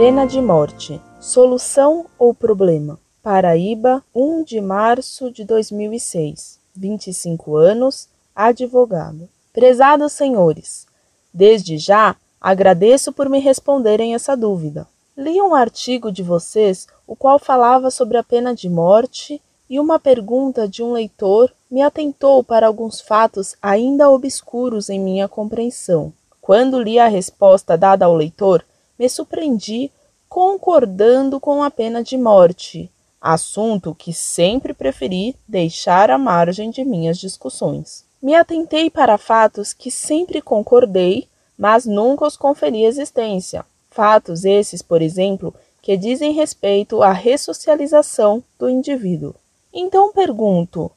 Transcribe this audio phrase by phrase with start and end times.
[0.00, 2.98] pena de morte: solução ou problema?
[3.22, 6.58] Paraíba, 1 de março de 2006.
[6.74, 9.28] 25 anos, advogado.
[9.52, 10.86] Prezados senhores,
[11.34, 14.88] desde já agradeço por me responderem essa dúvida.
[15.14, 19.38] Li um artigo de vocês, o qual falava sobre a pena de morte,
[19.68, 25.28] e uma pergunta de um leitor me atentou para alguns fatos ainda obscuros em minha
[25.28, 26.10] compreensão.
[26.40, 28.64] Quando li a resposta dada ao leitor,
[29.00, 29.90] me surpreendi
[30.28, 37.16] concordando com a pena de morte, assunto que sempre preferi deixar à margem de minhas
[37.16, 38.04] discussões.
[38.20, 43.64] Me atentei para fatos que sempre concordei, mas nunca os conferi existência.
[43.90, 49.34] Fatos esses, por exemplo, que dizem respeito à ressocialização do indivíduo.
[49.72, 50.90] Então pergunto: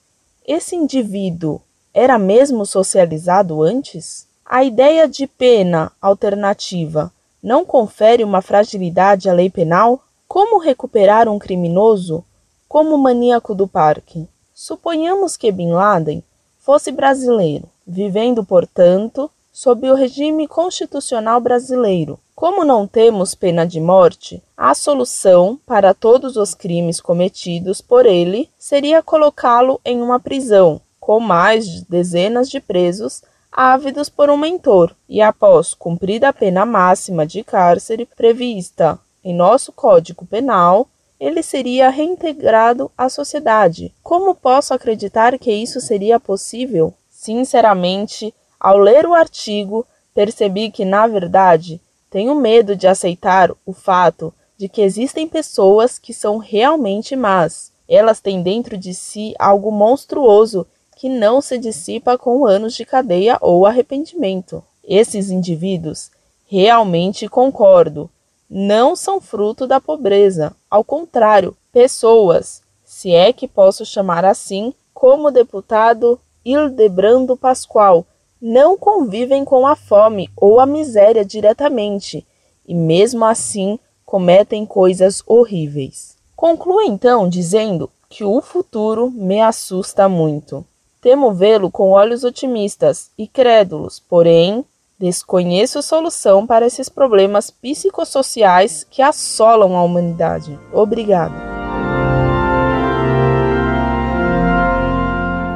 [0.46, 1.62] esse indivíduo
[1.94, 4.28] era mesmo socializado antes?
[4.46, 7.10] A ideia de pena alternativa
[7.44, 10.02] não confere uma fragilidade à lei penal?
[10.28, 12.24] Como recuperar um criminoso
[12.70, 14.28] como o maníaco do parque?
[14.54, 16.24] Suponhamos que Bin Laden
[16.58, 22.18] fosse brasileiro, vivendo, portanto, sob o regime constitucional brasileiro.
[22.34, 28.50] Como não temos pena de morte, a solução para todos os crimes cometidos por ele
[28.58, 33.22] seria colocá-lo em uma prisão, com mais de dezenas de presos
[33.56, 39.72] ávidos por um mentor, e após cumprida a pena máxima de cárcere prevista em nosso
[39.72, 40.88] Código Penal,
[41.20, 43.94] ele seria reintegrado à sociedade.
[44.02, 46.94] Como posso acreditar que isso seria possível?
[47.10, 54.34] Sinceramente, ao ler o artigo, percebi que, na verdade, tenho medo de aceitar o fato
[54.58, 57.72] de que existem pessoas que são realmente más.
[57.88, 60.68] Elas têm dentro de si algo monstruoso
[61.04, 64.64] que não se dissipa com anos de cadeia ou arrependimento.
[64.82, 66.10] Esses indivíduos,
[66.48, 68.10] realmente concordo,
[68.50, 70.56] não são fruto da pobreza.
[70.72, 78.06] Ao contrário, pessoas, se é que posso chamar assim, como o deputado Hildebrando Pascoal,
[78.42, 82.26] não convivem com a fome ou a miséria diretamente
[82.66, 86.16] e, mesmo assim, cometem coisas horríveis.
[86.34, 90.66] Concluo então dizendo que o futuro me assusta muito.
[91.04, 94.66] Temo vê-lo com olhos otimistas e crédulos, porém
[95.04, 100.58] Desconheço solução para esses problemas psicossociais que assolam a humanidade.
[100.72, 101.34] Obrigado.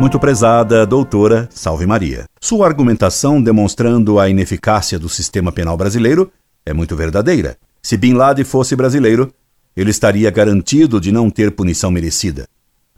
[0.01, 2.25] Muito prezada doutora Salve Maria.
[2.41, 6.29] Sua argumentação demonstrando a ineficácia do sistema penal brasileiro
[6.65, 7.55] é muito verdadeira.
[7.81, 9.33] Se Bin Laden fosse brasileiro,
[9.77, 12.49] ele estaria garantido de não ter punição merecida.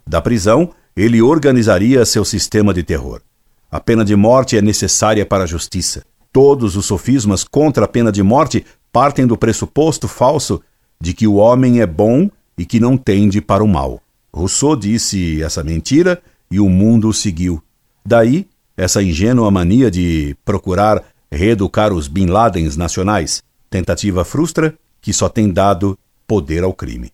[0.04, 3.22] Da prisão, ele organizaria seu sistema de terror.
[3.70, 6.04] A pena de morte é necessária para a justiça.
[6.30, 10.60] Todos os sofismas contra a pena de morte partem do pressuposto falso
[11.00, 12.28] de que o homem é bom
[12.58, 14.02] e que não tende para o mal.
[14.30, 17.62] Rousseau disse essa mentira e o mundo o seguiu.
[18.04, 18.46] Daí,
[18.76, 21.02] essa ingênua mania de procurar
[21.32, 27.10] reeducar os Bin Ladens nacionais, tentativa frustra que só tem dado poder ao crime.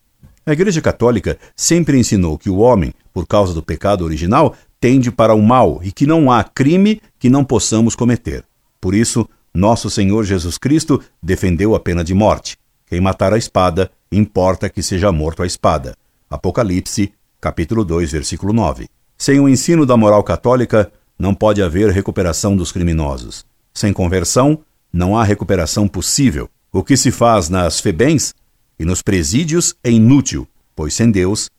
[0.49, 5.35] A Igreja Católica sempre ensinou que o homem, por causa do pecado original, tende para
[5.35, 8.45] o mal e que não há crime que não possamos cometer.
[8.81, 12.57] Por isso, nosso Senhor Jesus Cristo defendeu a pena de morte.
[12.87, 15.97] Quem matar a espada, importa que seja morto a espada.
[16.31, 18.89] Apocalipse, capítulo 2, versículo 9.
[19.19, 23.45] Sem o ensino da moral católica, não pode haver recuperação dos criminosos.
[23.75, 24.61] Sem conversão,
[24.93, 26.49] não há recuperação possível.
[26.73, 28.33] O que se faz nas FEBENs
[28.79, 31.51] e nos presídios é inútil, pois sem Deus,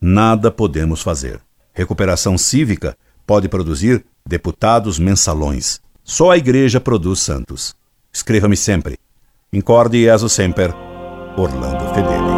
[0.00, 1.40] nada podemos fazer.
[1.72, 2.96] Recuperação cívica
[3.26, 5.80] pode produzir deputados mensalões.
[6.02, 7.74] Só a Igreja produz santos.
[8.12, 8.98] Escreva-me sempre.
[9.52, 10.74] Incorde Jesus Semper,
[11.36, 12.33] Orlando Fedeli.